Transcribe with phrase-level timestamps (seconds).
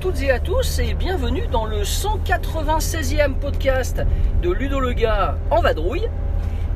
[0.00, 4.02] toutes et à tous et bienvenue dans le 196e podcast
[4.42, 6.08] de Ludo le gars en vadrouille.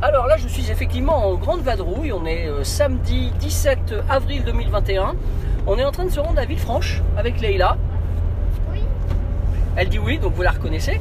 [0.03, 5.15] Alors là je suis effectivement en grande vadrouille, on est euh, samedi 17 avril 2021.
[5.67, 7.77] On est en train de se rendre à Villefranche avec Leïla.
[8.73, 8.81] Oui.
[9.77, 11.01] Elle dit oui, donc vous la reconnaissez.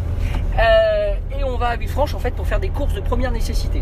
[0.58, 3.82] Euh, et on va à Villefranche en fait pour faire des courses de première nécessité.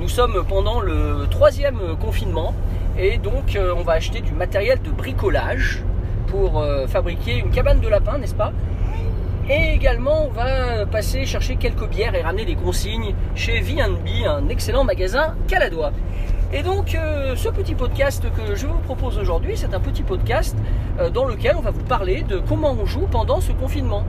[0.00, 2.54] Nous sommes pendant le troisième confinement
[2.98, 5.82] et donc euh, on va acheter du matériel de bricolage
[6.26, 8.52] pour fabriquer une cabane de lapin, n'est-ce pas?
[9.48, 14.48] Et également on va passer chercher quelques bières et ramener des consignes chez V&B, un
[14.48, 15.92] excellent magasin caladois.
[16.52, 20.56] Et donc euh, ce petit podcast que je vous propose aujourd'hui, c'est un petit podcast
[20.98, 24.04] euh, dans lequel on va vous parler de comment on joue pendant ce confinement.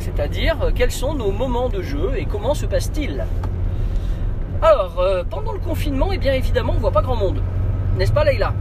[0.00, 3.24] C'est-à-dire euh, quels sont nos moments de jeu et comment se passe-t-il.
[4.62, 7.42] Alors, pendant le confinement, eh bien évidemment, on voit pas grand monde.
[7.98, 8.54] N'est-ce pas Leïla?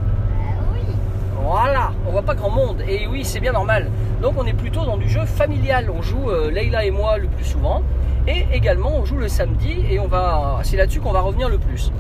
[1.44, 2.84] Voilà, on voit pas grand monde.
[2.88, 3.90] Et oui, c'est bien normal.
[4.22, 5.90] Donc on est plutôt dans du jeu familial.
[5.90, 7.82] On joue euh, Leïla et moi le plus souvent.
[8.28, 10.60] Et également on joue le samedi et on va.
[10.64, 11.92] C'est là-dessus qu'on va revenir le plus.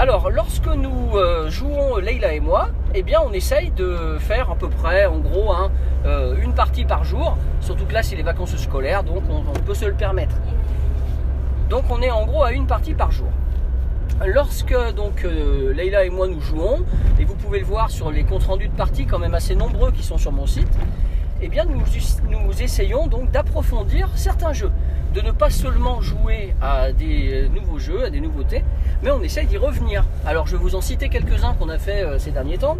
[0.00, 4.54] Alors, lorsque nous euh, jouons Leïla et moi, eh bien, on essaye de faire à
[4.54, 5.72] peu près, en gros, hein,
[6.06, 7.36] euh, une partie par jour.
[7.60, 10.36] Surtout que là, c'est les vacances scolaires, donc on, on peut se le permettre.
[11.68, 13.26] Donc, on est en gros à une partie par jour.
[14.26, 16.84] Lorsque donc euh, et moi nous jouons,
[17.20, 19.92] et vous pouvez le voir sur les comptes rendus de partie quand même assez nombreux
[19.92, 20.68] qui sont sur mon site,
[21.40, 21.80] eh bien nous,
[22.28, 24.72] nous essayons donc d'approfondir certains jeux,
[25.14, 28.64] de ne pas seulement jouer à des nouveaux jeux, à des nouveautés,
[29.02, 30.04] mais on essaye d'y revenir.
[30.26, 32.78] Alors je vais vous en citer quelques-uns qu'on a fait euh, ces derniers temps.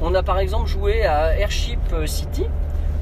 [0.00, 2.46] On a par exemple joué à Airship City,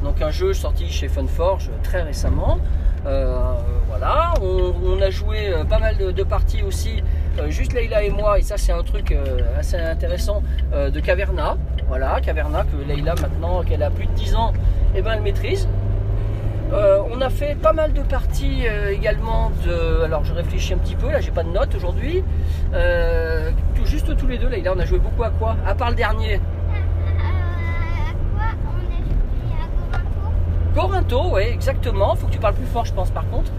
[0.02, 2.58] donc un jeu sorti chez Funforge très récemment.
[3.06, 3.38] Euh,
[3.88, 7.02] voilà, on, a joué euh, pas mal de, parties aussi, euh,
[7.48, 9.24] juste Leïla et moi, et ça c'est un truc euh,
[9.58, 10.42] assez intéressant
[10.72, 11.56] euh, de Caverna.
[11.88, 14.52] Voilà, Caverna que Leïla maintenant qu'elle a plus de 10 ans,
[14.94, 15.68] et ben elle maîtrise.
[16.72, 20.02] Euh, on a fait pas mal de parties euh, également de.
[20.04, 22.24] Alors je réfléchis un petit peu, là j'ai pas de notes aujourd'hui.
[22.74, 25.56] Euh, tout- juste tous les deux, Leïla, on a joué beaucoup à quoi?
[25.66, 26.34] À part le dernier.
[26.34, 26.38] Euh,
[28.08, 29.14] à quoi on a joué?
[30.74, 32.14] À Corinto Corinto, oui, exactement.
[32.16, 33.52] Faut que tu parles plus fort, je pense, par contre.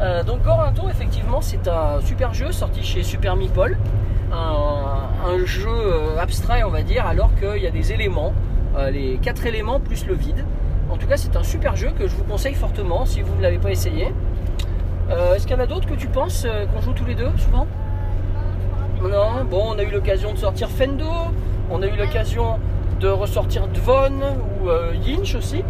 [0.00, 3.76] Euh, donc Corinto, effectivement, c'est un super jeu sorti chez Super Meeple.
[4.32, 8.32] Un, jeu euh, abstrait, on va dire, alors qu'il y a des éléments,
[8.76, 10.44] euh, les quatre éléments plus le vide.
[10.90, 13.42] En tout cas, c'est un super jeu que je vous conseille fortement si vous ne
[13.42, 14.12] l'avez pas essayé.
[15.34, 17.66] Est-ce qu'il y en a d'autres que tu penses qu'on joue tous les deux souvent?
[19.02, 21.10] Non, bon, on a eu l'occasion de sortir Fendo,
[21.68, 22.60] on a eu l'occasion
[23.00, 24.12] de ressortir Dvon
[24.62, 24.68] ou
[25.04, 25.64] Yinch aussi.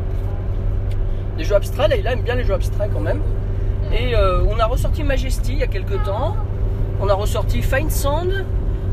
[1.38, 3.22] Des jeux abstraits, là, il aime bien les jeux abstraits quand même.
[3.92, 6.36] Et euh, on a ressorti Majesty il y a quelques temps.
[7.00, 8.44] On a ressorti Fine Sound.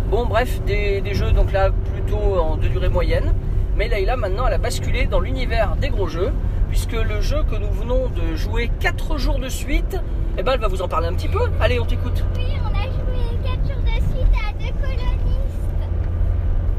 [0.09, 3.33] Bon, bref, des, des jeux donc là plutôt en de durée moyenne.
[3.75, 6.31] Mais Layla maintenant elle a basculé dans l'univers des gros jeux,
[6.69, 9.99] puisque le jeu que nous venons de jouer 4 jours de suite,
[10.37, 11.41] eh ben elle va vous en parler un petit peu.
[11.61, 12.23] Allez, on t'écoute.
[12.35, 15.77] Oui, on a joué 4 jours de suite à deux colonistes.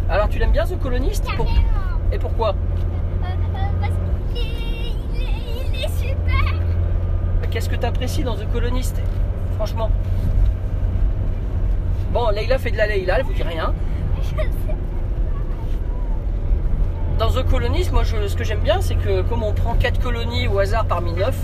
[0.09, 1.25] Alors tu l'aimes bien The Colonist?
[1.37, 1.63] Pour- Carrément.
[2.13, 2.55] Et pourquoi?
[7.59, 9.03] Qu'est-ce que tu apprécies dans The Colonist
[9.57, 9.91] Franchement?
[12.13, 13.75] Bon, Leïla fait de la Leïla, elle vous dit rien.
[17.19, 19.99] Dans The Colonist, moi je- ce que j'aime bien, c'est que comme on prend 4
[19.99, 21.35] colonies au hasard parmi 9,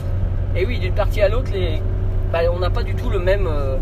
[0.55, 1.83] et oui, d'une partie à l'autre, les...
[2.31, 3.77] bah, on n'a pas du tout le même, euh,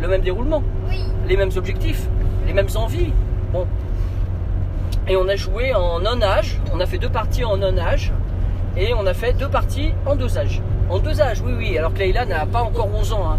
[0.00, 1.04] le- même déroulement, Oui.
[1.28, 2.08] les mêmes objectifs,
[2.46, 3.12] les mêmes envies.
[3.52, 3.66] Bon.
[5.08, 8.14] Et on a joué en non-âge, on a fait deux parties en non-âge,
[8.78, 10.62] et on a fait deux parties en deux âges.
[10.88, 13.30] En deux âges, oui, oui, alors que Leïla n'a pas encore 11 ans.
[13.32, 13.38] hein.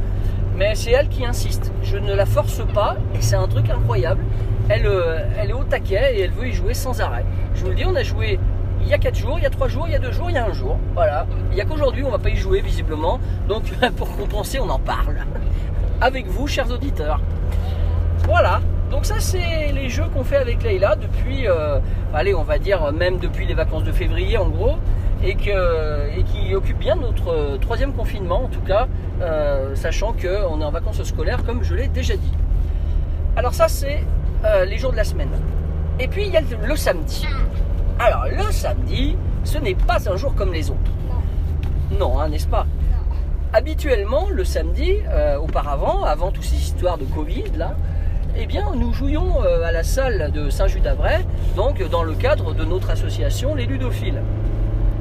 [0.57, 1.71] Mais c'est elle qui insiste.
[1.83, 4.23] Je ne la force pas, et c'est un truc incroyable.
[4.69, 7.23] Elle, euh, elle est au taquet et elle veut y jouer sans arrêt.
[7.55, 8.39] Je vous le dis, on a joué
[8.81, 10.29] il y a 4 jours, il y a 3 jours, il y a 2 jours,
[10.29, 10.77] il y a un jour.
[10.93, 11.25] Voilà.
[11.51, 13.19] Il n'y a qu'aujourd'hui, on va pas y jouer visiblement.
[13.47, 13.63] Donc
[13.97, 15.15] pour compenser, on en parle.
[16.01, 17.21] Avec vous, chers auditeurs.
[18.25, 18.61] Voilà.
[18.91, 21.79] Donc ça, c'est les jeux qu'on fait avec Leïla depuis, euh,
[22.13, 24.75] allez, on va dire même depuis les vacances de février en gros,
[25.23, 28.87] et, que, et qui occupe bien notre euh, troisième confinement en tout cas,
[29.21, 32.33] euh, sachant qu'on est en vacances scolaires comme je l'ai déjà dit.
[33.35, 34.03] Alors ça, c'est
[34.45, 35.29] euh, les jours de la semaine.
[35.99, 37.25] Et puis il y a le, samedi.
[37.99, 40.91] Alors le samedi, ce n'est pas un jour comme les autres.
[41.97, 42.19] Non.
[42.19, 42.65] Hein, n'est-ce pas?
[42.91, 43.15] Non.
[43.53, 47.75] Habituellement, le samedi, euh, auparavant, avant toutes ces histoires de Covid là,
[48.39, 51.25] eh bien, nous jouions à la salle de Saint-Just-d'Avray,
[51.55, 54.21] donc dans le cadre de notre association Les Ludophiles.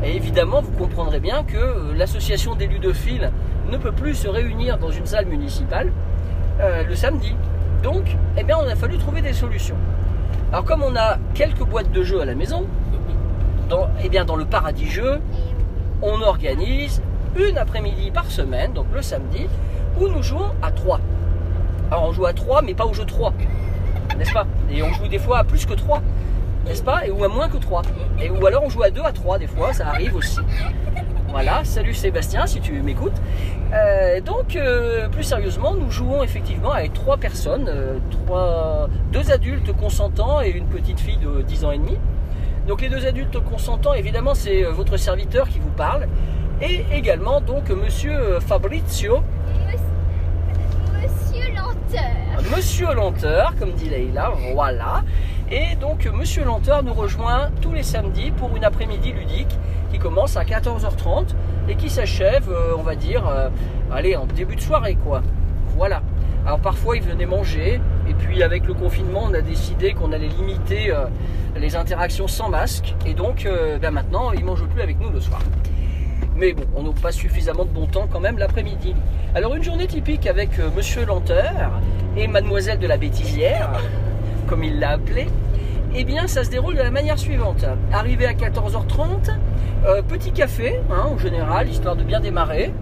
[0.02, 3.32] Et évidemment, vous comprendrez bien que euh, l'association des ludophiles
[3.70, 5.92] ne peut plus se réunir dans une salle municipale
[6.60, 7.34] euh, le samedi.
[7.82, 9.76] Donc, eh bien, on a fallu trouver des solutions.
[10.52, 12.66] Alors, comme on a quelques boîtes de jeux à la maison,
[14.02, 15.20] eh bien, dans le paradis jeu,
[16.02, 17.02] on organise
[17.36, 19.46] une après-midi par semaine, donc le samedi,
[19.98, 21.00] où nous jouons à 3.
[21.90, 23.32] Alors on joue à 3, mais pas au jeu 3,
[24.18, 24.46] n'est-ce pas?
[24.70, 26.02] Et on joue des fois à plus que 3,
[26.66, 27.06] n'est-ce pas?
[27.06, 27.82] Et ou à moins que 3.
[28.20, 30.38] Et, ou alors on joue à 2, à 3, des fois, ça arrive aussi.
[31.28, 33.20] Voilà, salut Sébastien si tu m'écoutes.
[33.74, 39.72] Euh, donc, euh, plus sérieusement, nous jouons effectivement avec trois personnes, euh, trois, deux adultes
[39.76, 41.98] consentants et une petite fille de 10 ans et demi.
[42.66, 46.06] Donc les deux adultes consentants, évidemment, c'est votre serviteur qui vous parle.
[46.62, 49.22] Et également, donc, monsieur Fabrizio,
[51.02, 52.56] Monsieur Lenteur.
[52.56, 55.02] Monsieur Lenteur, comme dit Leïla, voilà.
[55.50, 59.56] Et donc, Monsieur Lenteur nous rejoint tous les samedis pour une après-midi ludique
[59.92, 61.36] qui commence à 14h30
[61.68, 63.48] et qui s'achève, euh, on va dire, euh,
[63.92, 65.22] allez, en début de soirée, quoi.
[65.76, 66.02] Voilà.
[66.44, 70.28] Alors parfois, il venait manger, et puis avec le confinement, on a décidé qu'on allait
[70.28, 71.04] limiter euh,
[71.56, 73.48] les interactions sans masque, et donc
[73.80, 75.40] ben maintenant, il mange plus avec nous le soir.
[76.36, 78.94] Mais bon, on n'a pas suffisamment de bon temps quand même l'après-midi.
[79.34, 81.80] Alors une journée typique avec Monsieur Lenteur
[82.16, 83.70] et Mademoiselle de la Bêtisière,
[84.46, 85.26] comme il l'a appelé,
[85.94, 87.64] eh bien ça se déroule de la manière suivante.
[87.92, 89.30] Arrivé à 14h30,
[89.86, 92.72] euh, petit café hein, en général, histoire de bien démarrer.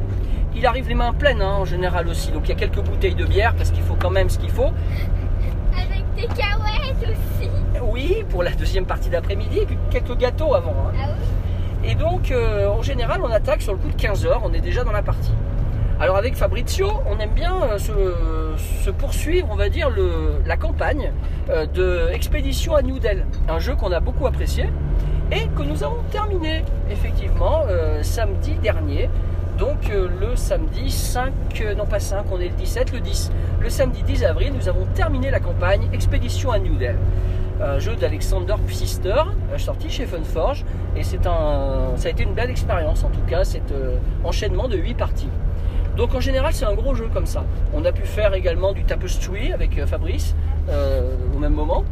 [0.56, 3.14] Il arrive les mains pleines hein, en général aussi, donc il y a quelques bouteilles
[3.16, 4.70] de bière parce qu'il faut quand même ce qu'il faut.
[5.72, 7.50] Avec des cahuètes aussi.
[7.82, 10.70] Oui, pour la deuxième partie d'après-midi, et puis quelques gâteaux avant.
[10.88, 10.92] hein.
[11.00, 11.08] Ah
[11.84, 14.52] oui Et donc, euh, en général, on attaque sur le coup de 15 heures, on
[14.52, 15.32] est déjà dans la partie.
[16.00, 17.92] Alors avec Fabrizio, on aime bien euh, se,
[18.56, 19.90] se poursuivre, on va dire,
[20.46, 21.12] la campagne
[21.50, 24.68] euh, de Expédition à New Delhi, un jeu qu'on a beaucoup apprécié
[25.32, 29.08] et que nous avons terminé effectivement euh, samedi dernier.
[29.58, 33.32] Donc euh, le samedi 5, euh, non pas 5, on est le 17, le 10.
[33.60, 36.98] Le samedi 10 avril, nous avons terminé la campagne Expédition à New Delhi
[37.62, 39.22] un jeu d'Alexander Pfister,
[39.58, 40.64] sorti chez Funforge.
[40.96, 43.72] Et c'est un, ça a été une belle expérience en tout cas, cet
[44.24, 45.28] enchaînement de 8 parties.
[45.96, 47.44] Donc en général, c'est un gros jeu comme ça.
[47.72, 50.34] On a pu faire également du tapestry avec euh, Fabrice
[50.68, 51.84] euh, au même moment.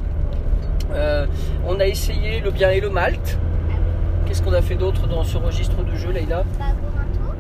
[0.93, 1.27] Euh,
[1.67, 3.39] on a essayé le bien et le malt.
[4.27, 6.43] Qu'est-ce qu'on a fait d'autre dans ce registre de jeu, Leïla?
[6.59, 7.37] Bah, Gorinto.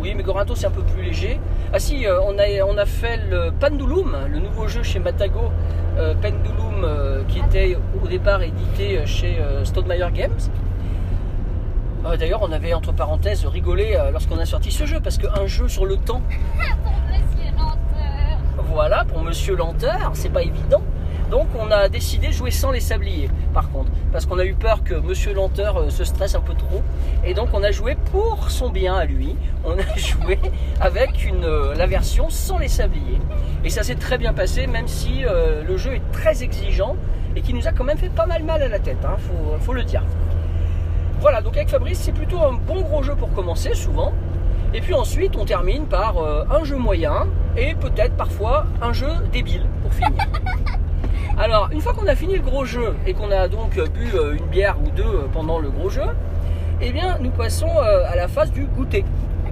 [0.00, 1.38] oui, mais Gorinto c'est un peu plus léger.
[1.72, 5.50] Ah si, euh, on, a, on a fait le Pendulum, le nouveau jeu chez Matago,
[6.20, 6.86] Pendulum
[7.26, 10.38] qui était au départ édité chez Stonemaier Games.
[12.06, 15.46] Euh, D'ailleurs, on avait entre parenthèses rigolé euh, lorsqu'on a sorti ce jeu parce qu'un
[15.46, 16.22] jeu sur le temps,
[16.84, 18.38] Pour Monsieur Lenteur.
[18.72, 20.82] voilà, pour Monsieur Lenteur, c'est pas évident.
[21.30, 24.54] Donc on a décidé de jouer sans les sabliers, par contre, parce qu'on a eu
[24.54, 26.82] peur que Monsieur Lenteur euh, se stresse un peu trop.
[27.24, 29.36] Et donc on a joué pour son bien à lui.
[29.64, 30.38] On a joué
[30.80, 33.20] avec une, la version sans les sabliers.
[33.64, 36.94] Et ça s'est très bien passé, même si euh, le jeu est très exigeant
[37.34, 39.58] et qui nous a quand même fait pas mal mal à la tête, hein, faut,
[39.58, 40.04] faut le dire.
[41.20, 44.12] Voilà, donc avec Fabrice, c'est plutôt un bon gros jeu pour commencer, souvent.
[44.74, 47.26] Et puis ensuite, on termine par euh, un jeu moyen
[47.56, 50.12] et peut-être parfois un jeu débile pour finir.
[51.38, 54.36] Alors, une fois qu'on a fini le gros jeu et qu'on a donc bu euh,
[54.36, 56.06] une bière ou deux euh, pendant le gros jeu,
[56.80, 59.04] eh bien, nous passons euh, à la phase du goûter.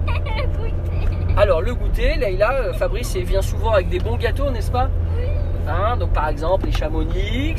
[1.37, 4.89] Alors, le goûter, Leïla, Fabrice vient souvent avec des bons gâteaux, n'est-ce pas?
[5.67, 7.55] Hein, donc par exemple les chamonix,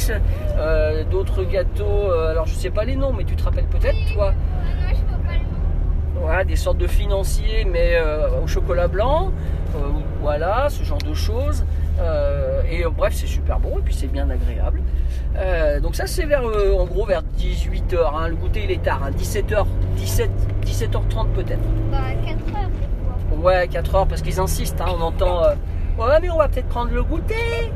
[0.57, 3.97] euh, d'autres gâteaux, euh, alors je sais pas les noms, mais tu te rappelles peut-être
[4.15, 6.21] toi Ah non, je vois pas le nom.
[6.21, 9.33] voilà, des sortes de financiers, mais euh, au chocolat blanc.
[10.23, 11.65] Voilà, ce genre de choses.
[12.71, 14.81] Et bref, c'est super bon et puis c'est bien agréable.
[15.83, 18.29] Donc ça, c'est vers, en gros, vers 18h.
[18.29, 19.03] le goûter, il est tard.
[19.19, 20.31] 17h, 17,
[20.65, 21.61] 17h30 peut-être.
[21.91, 24.81] Bah, 4 heures, c'est quoi Ouais, 4h parce qu'ils insistent.
[24.81, 25.43] hein, on entend.
[25.99, 27.73] Ouais, mais on va peut-être prendre le goûter.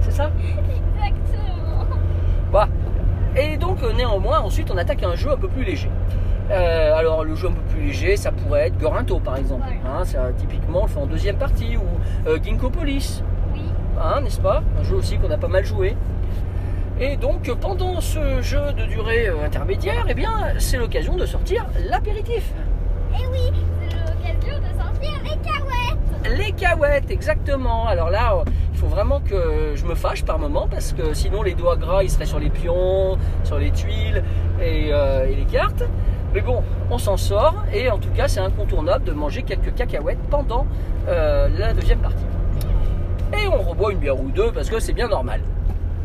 [0.00, 0.30] C'est ça?
[0.40, 1.86] Exactement.
[2.50, 2.68] Voilà.
[3.36, 5.90] Et donc euh, néanmoins, ensuite on attaque un jeu un peu plus léger.
[6.50, 9.66] Euh, alors le jeu un peu plus léger, ça pourrait être Gorinto par exemple.
[9.68, 9.80] Ouais.
[9.86, 13.22] Hein, ça, typiquement, on le fait en deuxième partie ou euh, Ginkgo Police,
[13.54, 13.62] Oui.
[13.98, 14.62] hein, n'est-ce pas?
[14.78, 15.96] Un jeu aussi qu'on a pas mal joué.
[17.00, 21.64] Et donc pendant ce jeu de durée euh, intermédiaire, eh bien c'est l'occasion de sortir
[21.88, 22.52] l'apéritif.
[23.14, 23.50] Et oui,
[26.62, 26.80] cahuètes.
[26.80, 27.86] Les cahuètes, exactement.
[27.86, 28.42] Alors là,
[28.72, 32.02] il faut vraiment que je me fâche par moment parce que sinon les doigts gras
[32.02, 34.22] ils seraient sur les pions, sur les tuiles
[34.60, 35.84] et, euh, les cartes.
[36.34, 40.22] Mais bon, on s'en sort et en tout cas c'est incontournable de manger quelques cacahuètes
[40.30, 40.66] pendant
[41.08, 42.24] euh, la deuxième partie.
[43.34, 45.40] et on reboit une bière ou deux parce que c'est bien normal.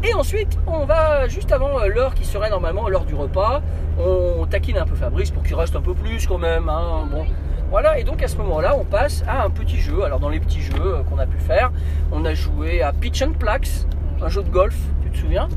[0.03, 3.61] Et ensuite, on va juste avant euh, l'heure qui serait normalement l'heure du repas,
[3.99, 6.69] on taquine un peu Fabrice pour qu'il reste un peu plus quand même.
[6.69, 7.07] hein.
[7.09, 7.25] Bon,
[7.69, 10.03] voilà, et donc à ce moment-là, on passe à un petit jeu.
[10.03, 11.71] Alors dans les petits jeux euh, qu'on a pu faire,
[12.11, 13.87] on a joué à Pitch and Plax,
[14.21, 15.47] un jeu de golf, tu te souviens?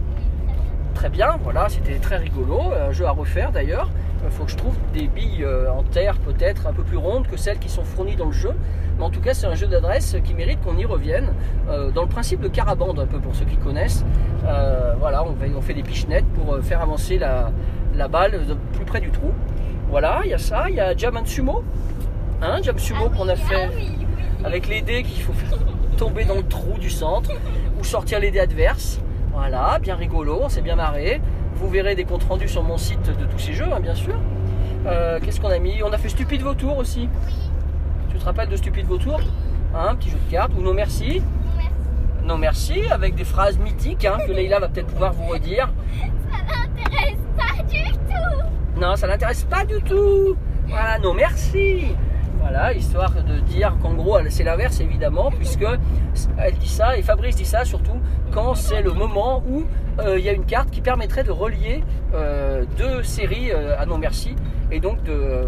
[0.95, 3.91] Très bien, voilà, c'était très rigolo, un jeu à refaire d'ailleurs.
[4.23, 7.27] Il faut que je trouve des billes euh, en terre peut-être un peu plus rondes
[7.27, 8.55] que celles qui sont fournies dans le jeu.
[9.01, 11.33] Mais en tout cas, c'est un jeu d'adresse qui mérite qu'on y revienne.
[11.71, 14.05] euh, dans le principe de carabande, un peu pour ceux qui connaissent.
[14.47, 17.51] Euh, voilà, on fait, des pichenettes pour euh, faire avancer la,
[18.09, 18.43] balle
[18.75, 19.33] plus près du trou.
[19.89, 21.65] Voilà, il y a ça, il y a Jam Sumo.
[22.43, 23.69] Hein, Jam Sumo qu'on a fait
[24.43, 25.59] ah avec les dés qu'il faut faire
[25.99, 27.31] tomber dans le trou du centre
[27.79, 29.01] ou sortir les dés adverses.
[29.33, 31.21] Voilà, bien rigolo, on s'est bien marré.
[31.57, 34.15] Vous verrez des comptes rendus sur mon site de tous ces jeux, hein, bien sûr.
[34.87, 35.83] Euh, Qu'est-ce qu'on a mis?
[35.83, 37.09] On a fait Stupide Vautour aussi.
[38.11, 39.21] Tu te rappelles de Stupide Vautour?
[39.75, 40.53] Hein, Un petit jeu de cartes.
[40.57, 41.23] Ou Non Merci.
[41.57, 41.71] Merci.
[42.25, 45.71] Non Merci, avec des phrases mythiques hein, que Leïla va peut-être pouvoir vous redire.
[46.31, 48.81] Ça n'intéresse pas du tout.
[48.81, 50.37] Non, ça l'intéresse pas du tout.
[50.67, 51.95] Voilà, non merci.
[52.41, 55.67] Voilà, histoire de dire qu'en gros, c'est l'inverse évidemment, puisque
[56.39, 58.01] elle dit ça et Fabrice dit ça surtout
[58.33, 59.65] quand c'est le moment où
[60.01, 61.83] euh, il y a une carte qui permettrait de relier
[62.15, 64.35] euh, deux séries euh, à non merci
[64.71, 65.45] et donc de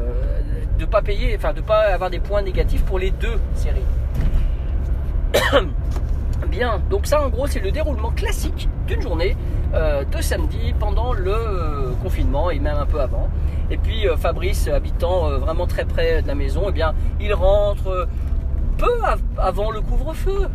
[0.79, 3.81] ne pas payer, enfin de pas avoir des points négatifs pour les deux séries.
[6.49, 9.37] Bien, donc ça en gros c'est le déroulement classique d'une journée
[9.73, 13.31] de samedi pendant le confinement et même un peu avant.
[13.73, 17.33] Et puis euh, Fabrice, habitant euh, vraiment très près de la maison, eh bien il
[17.33, 18.07] rentre euh,
[18.77, 20.49] peu av- avant le couvre-feu,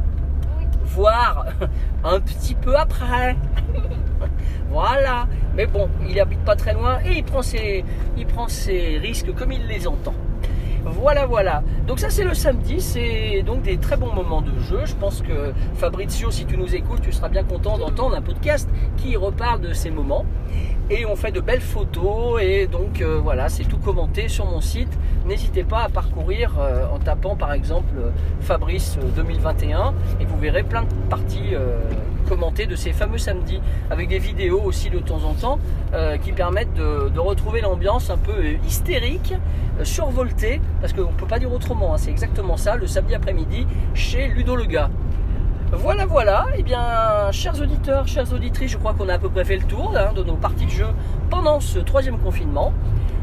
[0.86, 1.48] voire
[2.04, 3.36] un petit peu après.
[4.70, 5.28] voilà.
[5.56, 7.84] Mais bon, il habite pas très loin et il prend ses,
[8.18, 10.14] il prend ses risques comme il les entend.
[10.86, 11.64] Voilà, voilà.
[11.88, 14.82] Donc ça c'est le samedi, c'est donc des très bons moments de jeu.
[14.86, 18.70] Je pense que Fabrizio, si tu nous écoutes, tu seras bien content d'entendre un podcast
[18.96, 20.26] qui reparle de ces moments.
[20.90, 22.42] Et on fait de belles photos.
[22.42, 24.98] Et donc euh, voilà, c'est tout commenté sur mon site.
[25.26, 28.10] N'hésitez pas à parcourir euh, en tapant par exemple euh,
[28.42, 31.80] Fabrice euh, 2021 et vous verrez plein de parties euh,
[32.28, 33.62] commentées de ces fameux samedis.
[33.90, 35.60] Avec des vidéos aussi de temps en temps
[35.94, 39.34] euh, qui permettent de, retrouver l'ambiance un peu euh, hystérique,
[39.80, 43.16] euh, survoltée, parce qu'on ne peut pas dire autrement, hein, c'est exactement ça, le samedi
[43.16, 44.90] après-midi chez Ludo le gars.
[45.74, 46.46] Voilà, voilà.
[46.58, 49.66] Eh bien, chers auditeurs, chères auditrices, je crois qu'on a à peu près fait le
[49.66, 50.88] tour hein, de nos parties de jeu
[51.30, 52.72] pendant ce troisième confinement.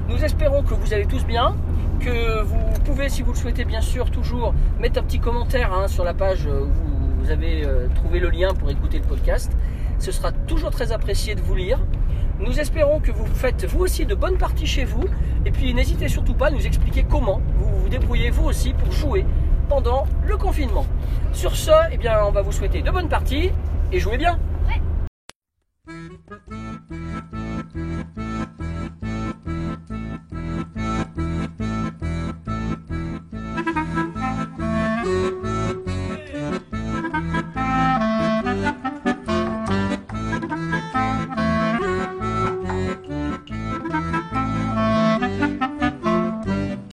[0.09, 1.55] Nous espérons que vous allez tous bien,
[2.01, 5.89] que vous pouvez, si vous le souhaitez, bien sûr, toujours mettre un petit commentaire hein,
[5.89, 9.51] sur la page où vous avez euh, trouvé le lien pour écouter le podcast.
[9.99, 11.79] Ce sera toujours très apprécié de vous lire.
[12.41, 15.05] Nous espérons que vous faites vous aussi de bonnes parties chez vous.
[15.47, 18.93] Et puis n'hésitez surtout pas à nous expliquer comment vous vous débrouillez vous aussi pour
[18.93, 19.25] jouer
[19.69, 20.87] pendant le confinement.
[21.33, 23.51] Sur ce, eh bien, on va vous souhaiter de bonnes parties
[23.93, 24.39] et jouez bien.